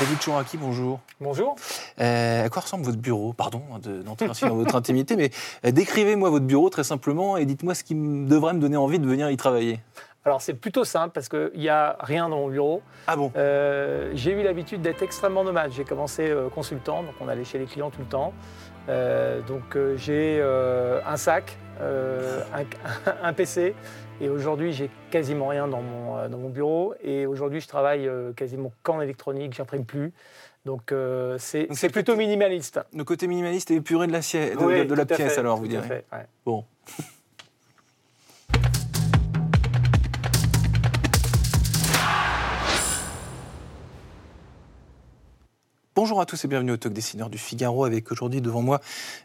[0.00, 1.00] David Chouraki, bonjour.
[1.20, 1.54] Bonjour.
[2.00, 3.32] Euh, à quoi ressemble votre bureau?
[3.32, 5.30] Pardon hein, de- d'entrer ainsi dans votre intimité, mais
[5.64, 9.06] euh, décrivez-moi votre bureau très simplement et dites-moi ce qui devrait me donner envie de
[9.06, 9.80] venir y travailler.
[10.24, 12.82] Alors c'est plutôt simple parce qu'il n'y a rien dans mon bureau.
[13.06, 13.32] Ah bon?
[13.36, 15.72] Euh, j'ai eu l'habitude d'être extrêmement nomade.
[15.72, 18.32] J'ai commencé euh, consultant, donc on allait chez les clients tout le temps.
[18.88, 22.64] Euh, donc euh, j'ai euh, un sac, euh, un,
[23.28, 23.74] un PC,
[24.20, 26.94] et aujourd'hui j'ai quasiment rien dans mon, euh, dans mon bureau.
[27.02, 30.12] Et aujourd'hui je travaille euh, quasiment qu'en électronique, j'imprime plus.
[30.64, 32.80] Donc euh, c'est plutôt minimaliste.
[32.96, 35.34] Le côté minimaliste et épuré de la, sia- de, Oui, de la tout à pièce,
[35.34, 35.86] fait, alors, vous direz.
[35.88, 36.26] fait, ouais.
[36.46, 36.64] Bon.
[45.94, 48.80] Bonjour à tous et bienvenue au Talk Dessineur du Figaro avec aujourd'hui devant moi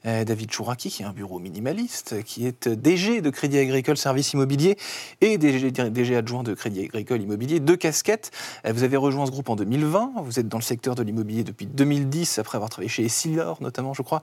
[0.05, 4.33] euh, David Chouraki qui a un bureau minimaliste, qui est DG de Crédit Agricole Services
[4.33, 4.77] Immobilier
[5.21, 5.71] et DG,
[6.17, 8.31] adjoint de Crédit Agricole Immobilier, deux casquettes.
[8.65, 11.45] Euh, Vous avez rejoint ce groupe en 2020, vous êtes dans le secteur de l'immobilier
[11.45, 14.21] depuis 2010 après avoir travaillé chez Essilor notamment je crois.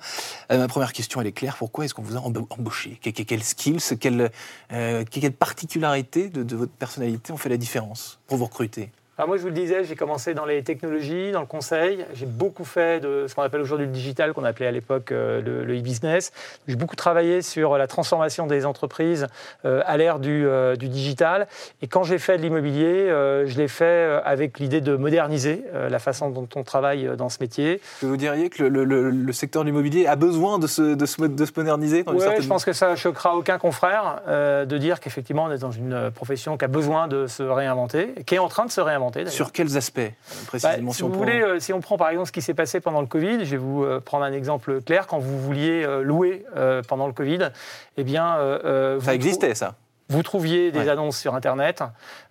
[0.52, 3.00] Euh, ma première question elle est claire, pourquoi est-ce qu'on vous a emba- embauché?
[3.02, 4.30] Que- que- Quelles skills, quelles
[4.70, 5.02] euh,
[5.38, 8.90] particularités de votre personnalité ont fait la différence pour vous recruter?
[9.16, 12.04] Alors moi, je vous le disais, j'ai commencé dans les technologies, dans le conseil.
[12.14, 15.40] J'ai beaucoup fait de ce qu'on appelle aujourd'hui le digital, qu'on appelait à l'époque euh,
[15.40, 16.32] le, le e-business.
[16.66, 19.28] J'ai beaucoup travaillé sur la transformation des entreprises
[19.66, 21.46] euh, à l'ère du, euh, du digital.
[21.80, 23.06] Et quand j'ai fait de l'immobilier,
[23.46, 27.80] je l'ai fait avec l'idée de moderniser la façon dont on travaille dans ce métier.
[28.02, 31.20] Vous diriez que le, le- le secteur de l'immobilier a besoin de se, de se,
[31.20, 34.22] mo- de se moderniser dans une Ouais, certaine- je pense que ça choquera aucun confrère
[34.26, 38.34] de dire qu'effectivement, on est dans une profession qui a besoin de se réinventer, qui
[38.34, 39.03] est en train de se réinventer.
[39.30, 41.96] Sur quels aspects, Bah, précisément si si on vous prend- voulez, euh, si on prend
[41.96, 44.32] par exemple ce qui s'est passé pendant le Covid, je vais vous euh, prendre un
[44.32, 45.06] exemple clair.
[45.06, 46.44] Quand vous vouliez euh, louer
[46.88, 47.50] pendant le Covid,
[47.96, 48.36] eh bien,
[48.96, 49.74] vous Ça existait, ça.
[50.08, 50.88] vous trouviez des Ouais.
[50.88, 51.82] annonces sur Internet,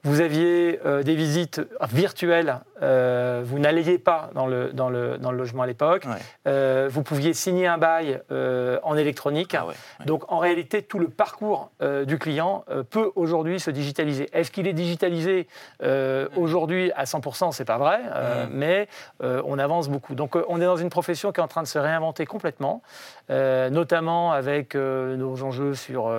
[0.04, 5.38] vous aviez des visites virtuelles, euh, vous n'alliez pas dans le, dans, le, dans le
[5.38, 6.18] logement à l'époque, Ouais.
[6.48, 9.56] Euh, vous pouviez signer un bail euh, en électronique.
[9.56, 10.06] Ah ouais, ouais.
[10.06, 11.72] Donc en réalité, tout le parcours
[12.06, 14.30] du client peut aujourd'hui se digitaliser.
[14.34, 15.48] Est-ce qu'il est digitalisé
[15.82, 18.50] euh, aujourd'hui à 100% C'est pas vrai, Mm.
[18.52, 18.88] mais
[19.22, 20.16] on avance beaucoup.
[20.16, 22.82] Donc on est dans une profession qui est en train de se réinventer complètement,
[23.30, 26.12] notamment avec nos enjeux sur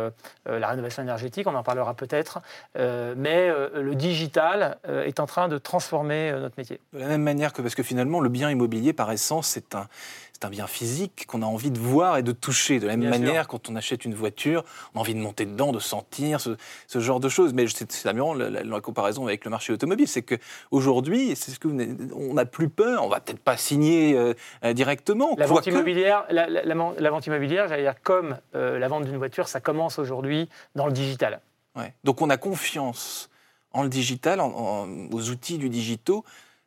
[0.46, 2.40] la rénovation énergétique, on en parlera peut-être,
[2.76, 6.80] mais le digital est en train de transformer euh, notre métier.
[6.92, 9.88] De la même manière que, parce que finalement, le bien immobilier, par essence, c'est un,
[10.32, 12.78] c'est un bien physique qu'on a envie de voir et de toucher.
[12.80, 13.20] De la même Bien sûr.
[13.24, 14.64] manière, quand on achète une voiture,
[14.94, 16.56] on a envie de monter dedans, de sentir, ce,
[16.86, 17.52] ce genre de choses.
[17.54, 20.08] Mais c'est amusant la, la- la comparaison avec le marché automobile.
[20.08, 21.78] C'est qu'aujourd'hui, c'est ce que vous
[22.14, 25.34] on n'a plus peur, on va peut-être pas signer euh, euh, directement.
[25.38, 29.60] La vente immobilière, la vente immobilière, j'allais dire comme euh, la vente d'une voiture, ça
[29.60, 31.40] commence aujourd'hui dans le digital.
[31.76, 31.92] Ouais.
[32.04, 33.28] Donc on a confiance
[33.74, 36.24] en le digital, aux outils du digitaux,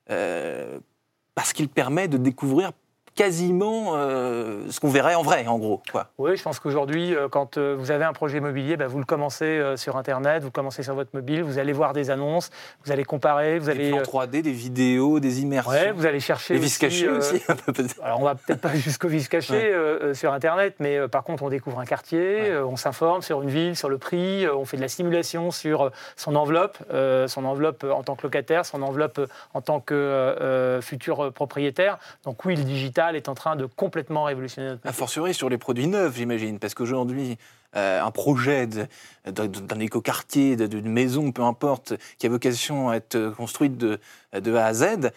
[0.10, 0.80] euh,
[1.34, 2.74] parce qu'il permet de découvrir
[3.18, 5.82] quasiment euh, ce qu'on verrait en vrai, en gros.
[5.92, 6.08] Quoi.
[6.20, 9.06] Oui, je pense qu'aujourd'hui, euh, quand euh, vous avez un projet immobilier, bah, vous le
[9.06, 12.52] commencez sur Internet, vous le commencez sur votre mobile, vous allez voir des annonces,
[12.86, 15.72] vous allez comparer, vous Des allez, plans euh, 3D, des vidéos, des immersions.
[15.72, 17.42] ouais, vous allez chercher des vis aussi, cachés euh, aussi.
[18.04, 19.72] Alors, on va peut-être pas jusqu'au vis caché Ouais.
[19.74, 22.18] euh, euh, sur Internet, mais par contre, on découvre un quartier,
[22.52, 22.58] Ouais.
[22.60, 26.36] on s'informe sur une ville, sur le prix, on fait de la simulation sur son
[26.36, 26.78] enveloppe,
[27.28, 29.20] son enveloppe en tant que locataire, son enveloppe
[29.56, 31.98] en tant que futur propriétaire.
[32.24, 35.58] Donc oui, le digital est en train de complètement révolutionner notre A fortiori sur les
[35.58, 37.38] produits neufs, j'imagine, parce qu'aujourd'hui,
[37.76, 38.68] euh, un projet
[39.26, 44.00] d'un écoquartier, d'une maison, peu importe, qui a vocation à être construite de,
[44.34, 45.12] de A à Z,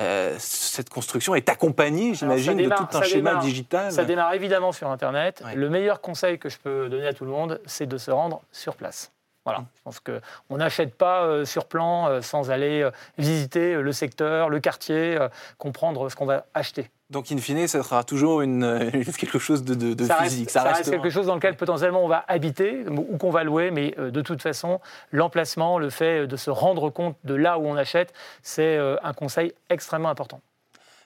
[0.00, 3.92] euh, cette construction est accompagnée, j'imagine, de tout un schéma démarre- digital.
[3.92, 5.40] Ça démarre évidemment sur Internet.
[5.44, 5.54] Ouais.
[5.54, 8.42] Le meilleur conseil que je peux donner à tout le monde, c'est de se rendre
[8.50, 9.12] sur place.
[9.44, 9.66] Voilà, Mmh.
[9.76, 12.88] je pense qu'on n'achète pas euh, sur plan euh, sans aller
[13.18, 15.16] visiter le secteur, le quartier,
[15.58, 16.90] comprendre ce qu'on va acheter.
[17.10, 20.44] Donc, in fine, ça sera toujours une, euh, quelque chose de, de- de ça physique.
[20.46, 23.44] reste, ça reste restera- quelque chose dans lequel potentiellement on va habiter ou qu'on va
[23.44, 24.80] louer, mais euh, de toute façon,
[25.12, 28.12] l'emplacement, le fait de se rendre compte de là où on achète,
[28.42, 30.40] c'est euh, un conseil extrêmement important.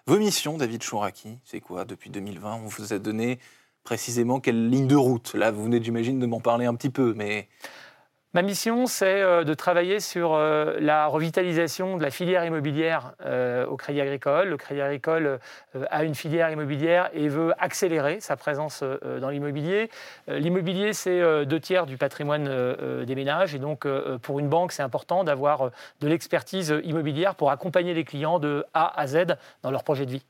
[0.06, 1.84] Vos missions, David Chouraki, c'est quoi?
[1.84, 3.38] Depuis 2020 On vous a donné
[3.84, 5.34] précisément quelle ligne de route?
[5.34, 7.48] Là, vous venez, j'imagine, de m'en parler un petit peu, mais
[8.34, 13.64] Ma mission, c'est euh, de travailler sur euh, la revitalisation de la filière immobilière euh,
[13.64, 14.48] au Crédit Agricole.
[14.48, 15.38] Le Crédit Agricole
[15.90, 18.84] a une filière immobilière et veut accélérer sa présence
[19.20, 19.88] dans l'immobilier.
[20.26, 23.54] L'immobilier, c'est deux tiers du patrimoine des ménages.
[23.54, 23.86] Et donc,
[24.22, 25.70] pour une banque, c'est important d'avoir
[26.00, 30.12] de l'expertise immobilière pour accompagner les clients de A à Z dans leur projet de
[30.12, 30.24] vie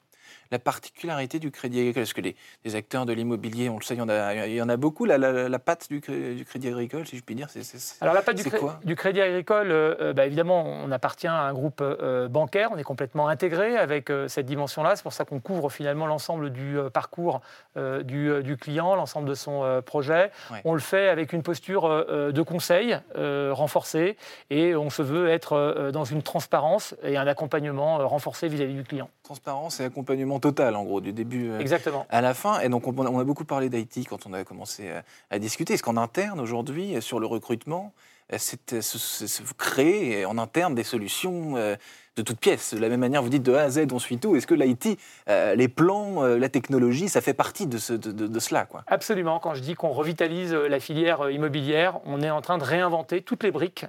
[0.51, 2.37] la particularité du Crédit Agricole Est-ce que les,
[2.75, 5.05] acteurs de l'immobilier, on le sait, il y en a, il y en a beaucoup.
[5.05, 7.63] La, la, patte du, Crédit Agricole, si je puis dire, c'est
[8.01, 8.45] Alors la patte du,
[8.85, 12.79] du, Crédit Agricole, euh, euh, bah, évidemment, on appartient à un groupe euh, bancaire, on
[12.79, 14.97] est complètement intégré avec cette dimension-là.
[14.97, 17.41] C'est pour ça qu'on couvre finalement l'ensemble du parcours
[17.77, 20.31] du, client, l'ensemble de son projet.
[20.65, 24.17] On le fait avec une posture de conseil renforcée
[24.51, 28.75] et on se veut être dans une transparence et un accompagnement renforcé vis à -vis
[28.75, 29.11] du client.
[29.23, 32.07] Transparence et accompagnement total, en gros, du début euh, Exactement.
[32.09, 32.61] à la fin.
[32.61, 35.75] Et donc, on, a beaucoup parlé d'IT quand on a commencé à, à discuter.
[35.75, 37.93] Est-ce qu'en interne, aujourd'hui, sur le recrutement,
[38.31, 41.77] vous créez en interne des solutions euh,
[42.19, 42.75] de toutes pièces.
[42.75, 44.37] De la même manière, vous dites de A à Z, on suit tout.
[44.37, 44.99] Est-ce que l'IT,
[45.29, 48.83] euh, les plans, euh, la technologie, ça fait partie de, cela quoi?
[48.87, 49.39] Absolument.
[49.39, 53.43] Quand je dis qu'on revitalise la filière immobilière, on est en train de réinventer toutes
[53.43, 53.87] les briques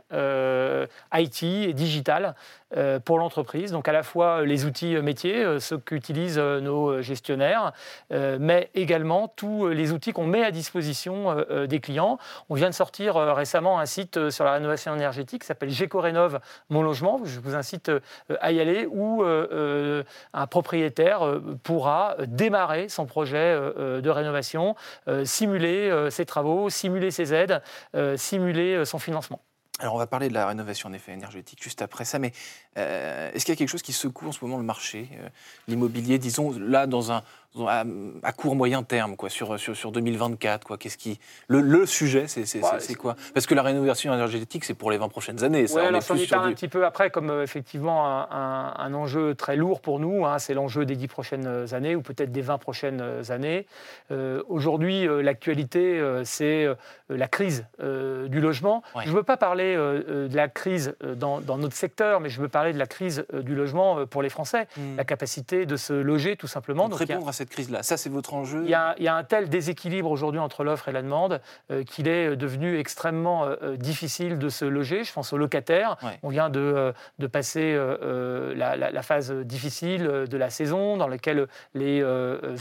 [1.14, 2.36] IT et digitales
[3.04, 3.72] pour l'entreprise.
[3.72, 7.74] Donc à la fois les outils métiers, ceux qu'utilisent nos gestionnaires,
[8.12, 11.36] mais également tous les outils qu'on met à disposition
[11.68, 12.20] des clients.
[12.50, 16.04] On vient de sortir récemment un site sur la rénovation énergétique qui s'appelle GECO
[16.70, 17.22] Mon Logement.
[17.24, 18.00] Je vous incite euh,
[18.42, 24.76] à y aller où euh, un propriétaire euh, pourra démarrer son projet de rénovation,
[25.24, 27.62] simuler ses travaux, simuler ses aides,
[28.16, 29.42] simuler son financement.
[29.80, 32.34] Alors on va parler de la rénovation en effet énergétique juste après ça, mais
[32.76, 35.10] est-ce qu'il y a quelque chose qui secoue en ce moment le marché,
[35.68, 37.24] l'immobilier, disons là dans un,
[37.68, 41.20] à, court moyen terme, quoi, sur, sur, sur 2024 quoi, qu'est-ce qui...
[41.48, 43.16] le, le sujet, c'est quoi?
[43.34, 45.68] Parce que la rénovation énergétique, c'est pour les 20 prochaines années.
[45.68, 49.36] Ça, on alors plus sur un petit peu après comme euh, effectivement un, un, enjeu
[49.36, 50.26] très lourd pour nous.
[50.26, 53.66] Hein, c'est l'enjeu des 10 prochaines années ou peut-être des 20 prochaines années.
[54.12, 56.68] Euh, Aujourd'hui, euh, l'actualité, c'est
[57.10, 58.84] la crise du logement.
[59.04, 62.48] Je ne veux pas parler de la crise dans, dans, notre secteur, mais je veux
[62.48, 64.68] parler de la crise du logement pour les Français.
[64.78, 64.98] Hmm.
[64.98, 66.90] La capacité de se loger, tout simplement.
[66.90, 69.24] Donc, à cette crise-là Ça, c'est votre enjeu il y, a, il y, a, un
[69.24, 71.40] tel déséquilibre aujourd'hui entre l'offre et la demande
[71.72, 75.06] euh, qu'il est devenu extrêmement euh, euh, difficile de se loger.
[75.06, 75.96] Je pense aux locataires.
[76.22, 77.78] On vient de, de passer
[78.56, 82.04] la, la, phase difficile de la saison dans laquelle les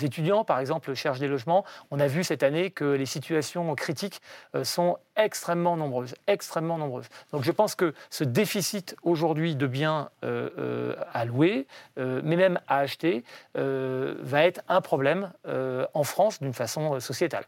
[0.05, 1.65] étudiants, par exemple, cherchent des logements.
[1.91, 4.21] On a vu cette année que les situations critiques
[4.63, 7.09] sont extrêmement nombreuses, extrêmement nombreuses.
[7.33, 11.67] Donc je pense que ce déficit aujourd'hui de biens à louer,
[11.97, 17.45] mais même à acheter, va être un problème euh, en France d'une façon euh, sociétale.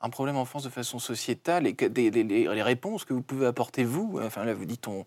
[0.00, 3.82] Un problème en France de façon sociétale et que les, réponses que vous pouvez apporter
[3.82, 5.04] vous, enfin là vous dites on,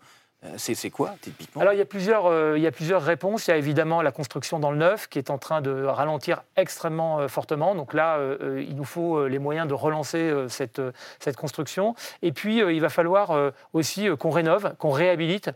[0.56, 1.62] c'est quoi, typiquement?
[1.62, 3.46] Alors, il y, a plusieurs, euh, il y a plusieurs réponses.
[3.46, 6.42] Il y a évidemment la construction dans le neuf qui est en train de ralentir
[6.56, 7.74] extrêmement euh, fortement.
[7.74, 8.18] Donc là,
[8.58, 10.80] il nous faut les moyens de relancer cette,
[11.20, 11.94] cette construction.
[12.22, 15.50] Et puis, il va falloir aussi qu'on rénove, qu'on réhabilite,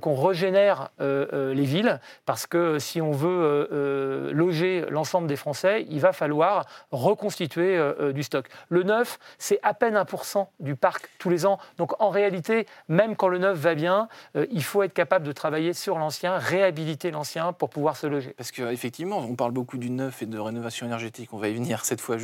[0.00, 2.00] qu'on régénère les villes.
[2.26, 7.78] Parce que si on veut loger l'ensemble des Français, il va falloir reconstituer
[8.12, 8.48] du stock.
[8.68, 11.58] Le neuf, c'est à peine 1% du parc tous les ans.
[11.78, 15.32] Donc en réalité, même quand le neuf va bien, euh, il faut être capable de
[15.32, 18.34] travailler sur l'ancien, réhabiliter l'ancien pour pouvoir se loger.
[18.36, 21.84] Parce qu'effectivement, on parle beaucoup du neuf et de rénovation énergétique, on va y venir
[21.84, 22.16] cette fois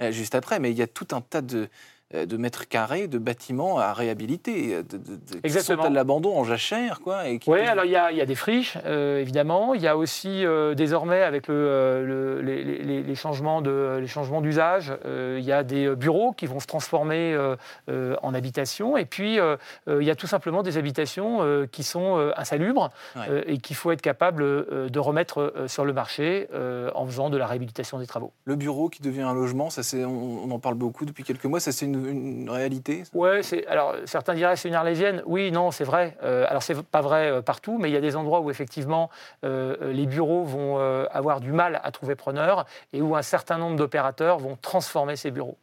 [0.00, 1.68] euh, juste après, mais il y a tout un tas de,
[2.12, 7.00] de mètres carrés de bâtiments à réhabiliter, de, de, qui sont à l'abandon en jachère.
[7.00, 9.74] Quoi, et oui, alors il y, a, il y, a des friches, euh, évidemment.
[9.74, 13.60] Il y a aussi, euh, désormais, avec le, les, les, changements
[14.40, 17.36] d'usage, il y a des bureaux qui vont se transformer
[17.88, 18.96] en habitations.
[18.96, 19.38] Et puis,
[19.88, 22.90] il y a tout simplement des habitations qui sont insalubres
[23.46, 26.48] et qu'il faut être capable de remettre sur le marché
[26.94, 28.32] en faisant de la réhabilitation des travaux.
[28.44, 31.60] Le bureau qui devient un logement, ça, on, on en parle beaucoup depuis quelques mois,
[31.60, 33.28] ça c'est une une, réalité Oui,
[33.68, 35.22] alors certains diraient c'est une arlésienne.
[35.26, 36.16] Oui, non, c'est vrai.
[36.22, 39.10] Euh, alors c'est pas vrai euh, partout, mais il y a des endroits où effectivement
[39.44, 40.78] euh, les bureaux vont
[41.10, 45.30] avoir du mal à trouver preneur et où un certain nombre d'opérateurs vont transformer ces
[45.30, 45.58] bureaux.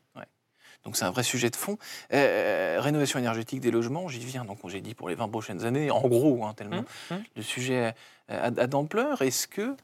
[0.83, 1.77] Donc c'est un vrai sujet de fond.
[2.09, 6.07] rénovation énergétique des logements, j'y viens, donc j'ai dit pour les 20 prochaines années, en
[6.07, 7.23] gros, hein, tellement mmh, mmh.
[7.35, 7.93] le sujet
[8.29, 9.21] a d'ampleur.
[9.21, 9.75] Est-ce que euh,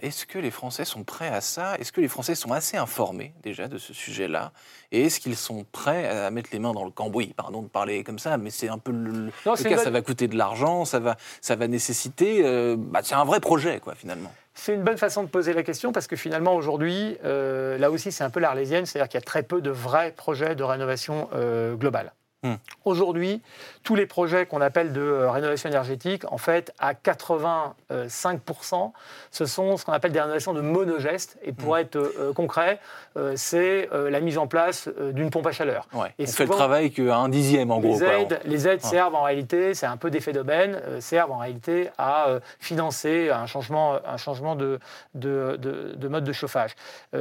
[0.00, 1.76] est-ce que les Français sont prêts à ça?
[1.78, 4.52] Est-ce que les Français sont assez informés déjà de ce sujet-là?
[4.92, 7.34] Et est-ce qu'ils sont prêts à mettre les mains dans le cambouis?
[7.36, 9.76] Pardon de parler comme ça, mais c'est un peu le, cas.
[9.76, 12.42] Ça va coûter de l'argent, ça va, ça va nécessiter.
[12.44, 14.32] Euh, bah, c'est un vrai projet, quoi, finalement.
[14.54, 18.12] C'est une bonne façon de poser la question parce que finalement aujourd'hui, euh, là aussi
[18.12, 21.28] c'est un peu l'arlésienne, c'est-à-dire qu'il y a très peu de vrais projets de rénovation
[21.74, 22.12] globale.
[22.44, 22.56] Hmm.
[22.84, 23.40] Aujourd'hui,
[23.84, 28.92] tous les projets qu'on appelle de euh, rénovation énergétique, en fait, à 85%,
[29.30, 31.38] ce sont ce qu'on appelle des rénovations de monogestes.
[31.42, 31.78] Et pour hmm.
[31.78, 32.80] être euh, concret,
[33.16, 35.88] euh, c'est la mise en place d'une pompe à chaleur.
[36.18, 37.98] Et On fait le travail qu'à un dixième, en gros.
[38.44, 42.26] les aides servent en réalité, c'est un peu d'effet d'aubaine, servent en réalité à
[42.58, 44.80] financer un changement, un changement de,
[45.14, 46.74] de, de, mode de chauffage.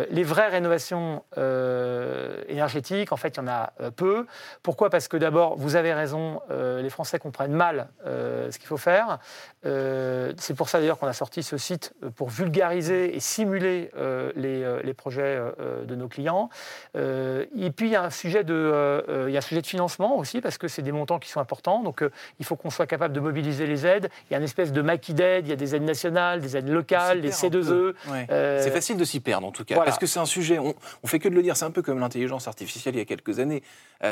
[0.10, 1.24] les vraies rénovations
[2.50, 4.26] énergétiques, en fait, il y en a peu.
[4.64, 4.90] Pourquoi?
[4.90, 8.68] Parce que que d'abord, vous avez raison, euh, les Français comprennent mal euh, ce qu'il
[8.68, 9.20] faut faire.
[9.64, 13.92] Euh, c'est pour ça d'ailleurs qu'on a sorti ce site pour vulgariser et simuler
[14.36, 15.40] les, les, projets
[15.88, 16.50] de nos clients.
[16.96, 20.18] et puis il y a un sujet de, il y a un sujet de financement
[20.18, 21.84] aussi parce que c'est des montants qui sont importants.
[21.84, 22.04] Donc
[22.40, 24.10] il faut qu'on soit capable de mobiliser les aides.
[24.30, 25.46] Il y a une espèce de maquis d'aide.
[25.46, 27.94] Il y a des aides nationales, des aides locales, des C2E.
[28.30, 30.58] C'est facile de s'y perdre en tout cas parce que c'est un sujet.
[30.58, 31.56] On, on fait que de le dire.
[31.56, 33.62] C'est un peu comme l'intelligence artificielle il y a quelques années.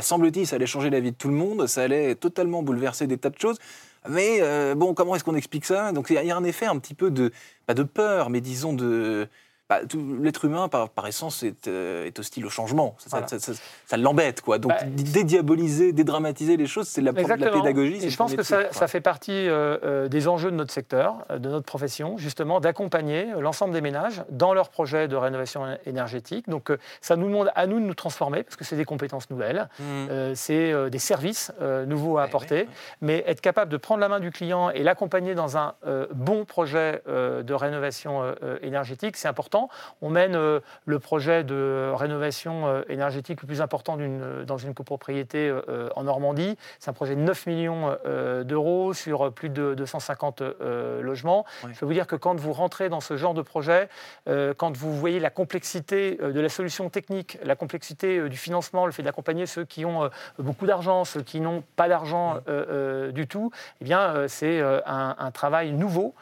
[0.01, 3.17] Semble-t-il, ça allait changer la vie de tout le monde, ça allait totalement bouleverser des
[3.17, 3.57] tas de choses.
[4.09, 5.91] Mais euh, bon, comment est-ce qu'on explique ça?
[5.91, 7.31] Donc il y, a un effet un petit peu de,
[7.67, 9.27] pas de peur, mais disons de,
[9.71, 9.79] bah,
[10.21, 12.97] l'être humain, par, essence, est, euh, est, hostile au changement.
[12.97, 14.57] Ça, l'embête, quoi.
[14.57, 18.05] Donc, bah, dédiaboliser, dédramatiser les choses, c'est la, la, pédagogie.
[18.05, 21.47] Et je pense que ça, fait partie euh, euh, des enjeux de notre secteur, de
[21.47, 26.49] notre profession, justement, d'accompagner l'ensemble des ménages dans leurs projets de rénovation énergétique.
[26.49, 29.69] Donc, ça nous demande à nous de nous transformer, parce que c'est des compétences nouvelles,
[29.79, 30.35] mmh.
[30.35, 31.53] c'est des services
[31.87, 32.67] nouveaux à apporter,
[32.99, 35.75] mais être capable de prendre la main du client et l'accompagner dans un
[36.13, 39.60] bon projet de rénovation énergétique, c'est important
[40.01, 44.73] on mène euh, le projet de rénovation euh, énergétique le plus important euh, dans une
[44.73, 45.53] copropriété
[45.95, 46.57] en Normandie.
[46.79, 47.97] C'est un projet de 9 millions
[48.43, 50.43] d'euros sur plus de 250
[51.01, 51.45] logements.
[51.67, 53.89] Je peux vous dire que quand vous rentrez dans ce genre de projet,
[54.25, 59.03] quand vous voyez la complexité de la solution technique, la complexité du financement, le fait
[59.03, 62.39] d'accompagner ceux qui ont beaucoup d'argent, ceux qui n'ont pas d'argent
[63.13, 63.51] du tout,
[63.81, 66.13] eh bien, c'est un, un, travail nouveau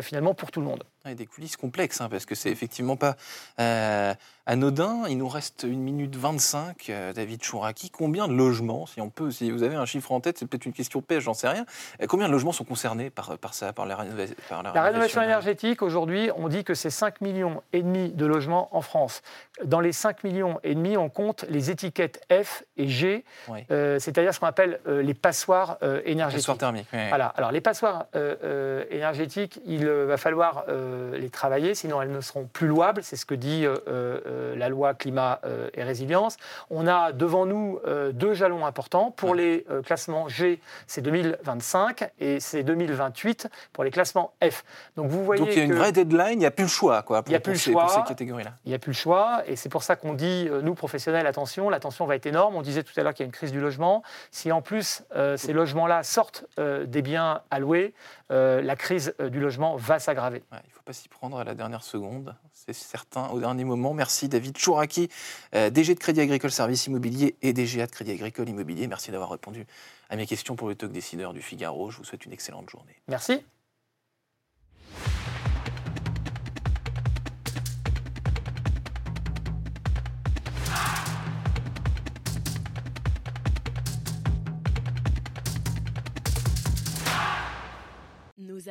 [0.00, 3.16] finalement pour tout le monde des coulisses complexes, hein, parce que c'est effectivement pas
[3.60, 4.14] euh,
[4.48, 5.02] anodin.
[5.08, 7.90] Il nous reste une minute 25, euh, David Chouraki.
[7.90, 10.64] Combien de logements, si on peut, si vous avez un chiffre en tête, c'est peut-être
[10.64, 11.66] une question pêche, j'en sais rien.
[12.02, 15.82] Euh, combien de logements sont concernés par, par ça, par la, rénovation, la, rénovation énergétique
[15.82, 19.22] Aujourd'hui, on dit que c'est 5 millions et demi de logements en France.
[19.64, 23.24] Dans les 5 millions et demi, on compte les étiquettes F et G,
[23.68, 26.46] c'est-à-dire ce qu'on appelle les passoires énergétiques.
[26.46, 26.86] Passoires thermiques.
[26.92, 27.26] Voilà.
[27.36, 28.06] Alors les passoires
[28.90, 30.64] énergétiques, il va falloir
[31.12, 33.02] les travailler, sinon elles ne seront plus louables.
[33.02, 33.66] C'est ce que dit
[34.38, 36.36] euh, euh, la loi climat euh, et résilience.
[36.70, 37.78] On a devant nous
[38.12, 39.10] deux jalons importants.
[39.10, 44.64] Pour les classements G, c'est 2025 et c'est 2028 pour les classements F.
[44.96, 45.40] Donc vous voyez.
[45.40, 47.30] Donc il y a une vraie deadline, il n'y a plus le choix quoi, pour,
[47.30, 48.52] il y a plus ces, le choix, ces catégories-là.
[48.64, 51.70] Il n'y a plus le choix et c'est pour ça qu'on dit, nous professionnels, attention,
[51.70, 52.56] la tension va être énorme.
[52.56, 54.02] On disait tout à l'heure qu'il y a une crise du logement.
[54.30, 55.02] Si en plus
[55.36, 57.94] ces logements-là sortent des biens alloués,
[58.30, 60.42] la crise du logement va s'aggraver
[60.88, 63.92] pas s'y prendre à la dernière seconde, c'est certain, au dernier moment.
[63.92, 65.08] Merci David Chouraki,
[65.54, 68.86] euh, DG de Crédit Agricole Service Immobilier et DGA de Crédit Agricole Immobilier.
[68.86, 69.66] Merci d'avoir répondu
[70.10, 71.90] à mes questions pour le talk décideur du Figaro.
[71.90, 72.96] Je vous souhaite une excellente journée.
[73.08, 73.40] Merci.